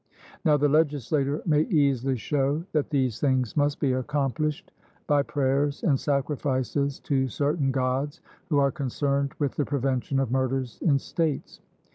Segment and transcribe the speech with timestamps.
[0.43, 4.71] Now the legislator may easily show that these things must be accomplished
[5.05, 8.19] by prayers and sacrifices to certain Gods,
[8.49, 11.59] who are concerned with the prevention of murders in states.